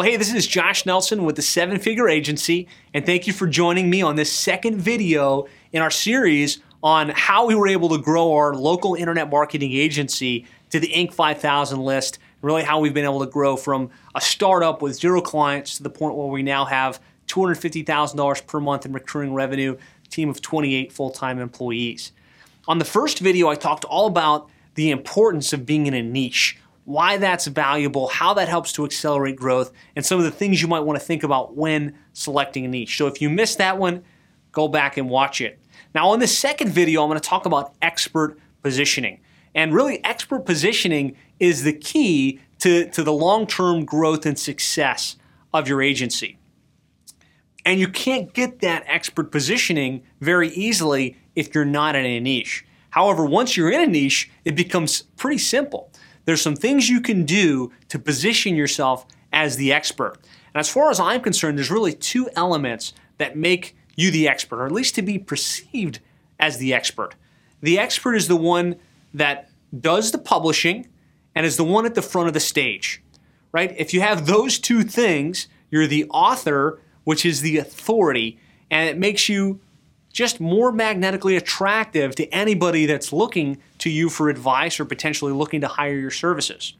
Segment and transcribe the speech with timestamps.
[0.00, 3.46] Well, hey, this is Josh Nelson with the Seven Figure Agency, and thank you for
[3.46, 7.98] joining me on this second video in our series on how we were able to
[7.98, 11.12] grow our local internet marketing agency to the Inc.
[11.12, 15.76] 5000 list, really how we've been able to grow from a startup with zero clients
[15.76, 19.76] to the point where we now have $250,000 per month in recurring revenue,
[20.08, 22.12] team of 28 full-time employees.
[22.66, 26.56] On the first video, I talked all about the importance of being in a niche
[26.90, 30.68] why that's valuable, how that helps to accelerate growth, and some of the things you
[30.68, 32.96] might want to think about when selecting a niche.
[32.96, 34.02] So if you missed that one,
[34.52, 35.60] go back and watch it.
[35.94, 39.20] Now, on this second video, I'm going to talk about expert positioning.
[39.54, 45.16] And really, expert positioning is the key to, to the long term growth and success
[45.54, 46.38] of your agency.
[47.64, 52.64] And you can't get that expert positioning very easily if you're not in a niche.
[52.90, 55.89] However, once you're in a niche, it becomes pretty simple
[56.24, 60.16] there's some things you can do to position yourself as the expert.
[60.54, 64.60] And as far as I'm concerned, there's really two elements that make you the expert,
[64.60, 66.00] or at least to be perceived
[66.38, 67.14] as the expert.
[67.60, 68.76] The expert is the one
[69.14, 70.88] that does the publishing
[71.34, 73.02] and is the one at the front of the stage,
[73.52, 73.74] right?
[73.76, 78.38] If you have those two things, you're the author, which is the authority,
[78.70, 79.60] and it makes you
[80.12, 85.60] just more magnetically attractive to anybody that's looking to you for advice or potentially looking
[85.60, 86.74] to hire your services.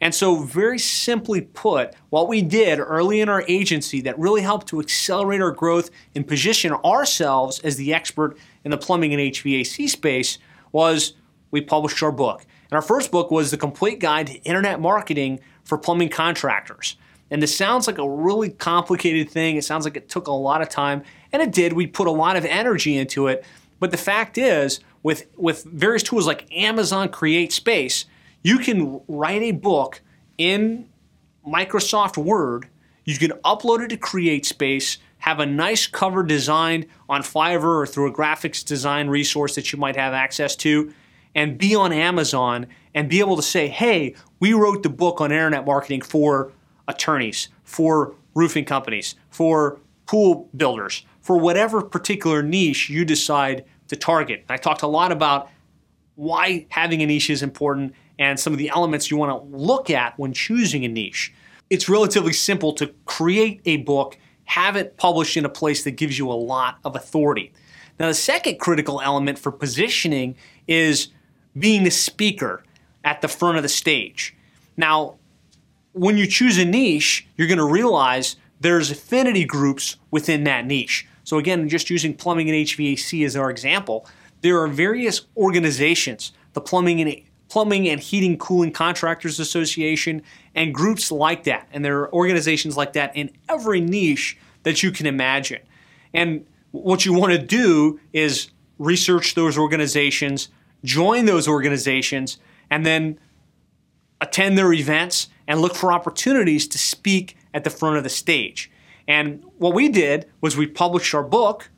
[0.00, 4.68] And so, very simply put, what we did early in our agency that really helped
[4.68, 9.88] to accelerate our growth and position ourselves as the expert in the plumbing and HVAC
[9.88, 10.38] space
[10.70, 11.14] was
[11.50, 12.46] we published our book.
[12.70, 16.96] And our first book was The Complete Guide to Internet Marketing for Plumbing Contractors.
[17.30, 19.56] And this sounds like a really complicated thing.
[19.56, 21.72] It sounds like it took a lot of time, and it did.
[21.74, 23.44] We put a lot of energy into it.
[23.80, 28.06] But the fact is, with, with various tools like Amazon CreateSpace,
[28.42, 30.00] you can write a book
[30.38, 30.88] in
[31.46, 32.68] Microsoft Word.
[33.04, 38.08] You can upload it to CreateSpace, have a nice cover designed on Fiverr or through
[38.08, 40.92] a graphics design resource that you might have access to,
[41.34, 45.30] and be on Amazon and be able to say, hey, we wrote the book on
[45.30, 46.52] internet marketing for
[46.88, 54.44] attorneys, for roofing companies, for pool builders, for whatever particular niche you decide to target.
[54.48, 55.50] I talked a lot about
[56.14, 59.90] why having a niche is important and some of the elements you want to look
[59.90, 61.32] at when choosing a niche.
[61.70, 64.16] It's relatively simple to create a book,
[64.46, 67.52] have it published in a place that gives you a lot of authority.
[68.00, 71.08] Now, the second critical element for positioning is
[71.56, 72.64] being the speaker
[73.04, 74.34] at the front of the stage.
[74.76, 75.17] Now,
[75.92, 81.06] when you choose a niche, you're going to realize there's affinity groups within that niche.
[81.24, 84.06] So again, just using plumbing and HVAC as our example,
[84.40, 90.22] there are various organizations, the Plumbing and Plumbing and Heating Cooling Contractors Association
[90.54, 91.68] and groups like that.
[91.72, 95.60] And there are organizations like that in every niche that you can imagine.
[96.12, 100.48] And what you want to do is research those organizations,
[100.84, 102.38] join those organizations,
[102.70, 103.18] and then
[104.20, 108.70] attend their events and look for opportunities to speak at the front of the stage.
[109.08, 111.70] And what we did was we published our book,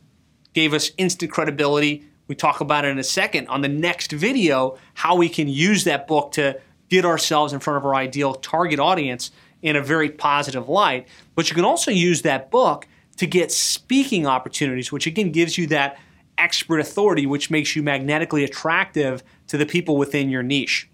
[0.53, 2.04] gave us instant credibility.
[2.26, 5.84] We talk about it in a second on the next video how we can use
[5.84, 9.30] that book to get ourselves in front of our ideal target audience
[9.62, 11.06] in a very positive light.
[11.36, 12.88] But you can also use that book
[13.19, 15.98] to get speaking opportunities, which again gives you that
[16.38, 20.88] expert authority, which makes you magnetically attractive to the people within your niche.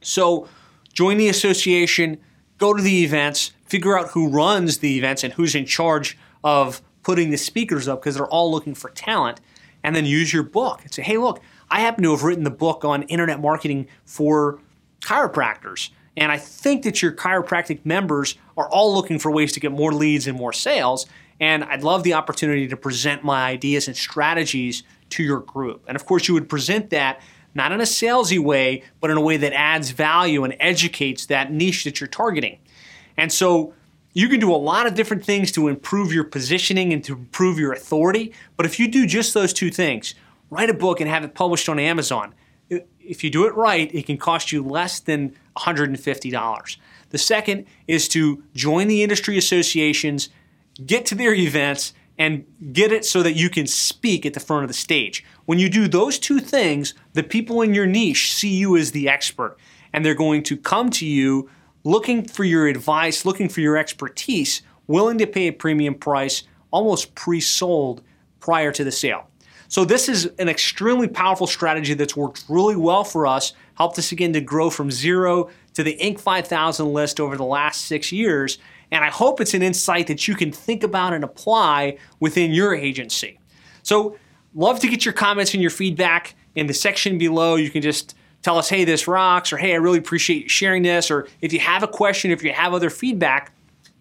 [0.00, 0.48] So,
[0.98, 2.18] join the association,
[2.58, 6.82] go to the events, figure out who runs the events and who's in charge of
[7.04, 9.40] putting the speakers up because they're all looking for talent,
[9.84, 12.50] and then use your book and say, hey, look, I happen to have written the
[12.50, 14.58] book on internet marketing for
[15.00, 15.90] chiropractors.
[16.16, 19.92] And I think that your chiropractic members are all looking for ways to get more
[19.92, 21.06] leads and more sales.
[21.38, 25.84] And I'd love the opportunity to present my ideas and strategies to your group.
[25.86, 27.20] And of course, you would present that
[27.54, 31.52] not in a salesy way, but in a way that adds value and educates that
[31.52, 32.58] niche that you're targeting.
[33.16, 33.74] And so
[34.12, 37.58] you can do a lot of different things to improve your positioning and to improve
[37.58, 38.32] your authority.
[38.56, 40.14] But if you do just those two things,
[40.50, 42.34] write a book and have it published on Amazon,
[43.00, 46.76] if you do it right, it can cost you less than $150.
[47.10, 50.28] The second is to join the industry associations,
[50.84, 54.64] get to their events, and get it so that you can speak at the front
[54.64, 55.24] of the stage.
[55.46, 59.08] When you do those two things, the people in your niche see you as the
[59.08, 59.56] expert,
[59.92, 61.48] and they're going to come to you
[61.84, 67.14] looking for your advice, looking for your expertise, willing to pay a premium price, almost
[67.14, 68.02] pre sold
[68.40, 69.28] prior to the sale.
[69.68, 74.12] So, this is an extremely powerful strategy that's worked really well for us, helped us
[74.12, 76.18] again to grow from zero to the Inc.
[76.18, 78.58] 5000 list over the last six years.
[78.90, 82.74] And I hope it's an insight that you can think about and apply within your
[82.74, 83.38] agency.
[83.82, 84.16] So,
[84.54, 87.56] love to get your comments and your feedback in the section below.
[87.56, 90.82] You can just tell us, hey, this rocks, or hey, I really appreciate you sharing
[90.82, 93.52] this, or if you have a question, if you have other feedback,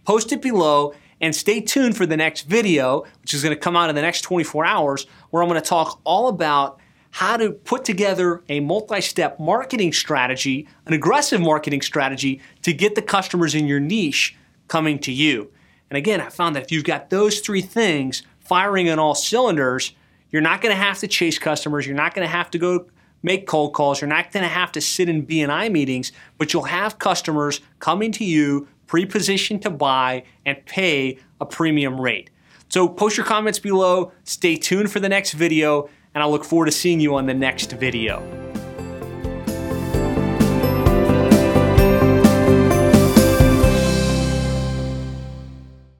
[0.05, 3.75] post it below and stay tuned for the next video, which is going to come
[3.75, 6.79] out in the next 24 hours, where I'm going to talk all about
[7.11, 12.95] how to put together a multi step marketing strategy, an aggressive marketing strategy to get
[12.95, 14.37] the customers in your niche
[14.67, 15.51] coming to you.
[15.89, 19.93] And again, I found that if you've got those three things firing on all cylinders,
[20.29, 21.85] you're not going to have to chase customers.
[21.85, 22.87] You're not going to have to go
[23.23, 24.01] make cold calls.
[24.01, 28.11] You're not going to have to sit in BNI meetings, but you'll have customers coming
[28.13, 32.29] to you pre-positioned to buy and pay a premium rate.
[32.69, 36.65] So post your comments below, stay tuned for the next video, and I look forward
[36.65, 38.46] to seeing you on the next video.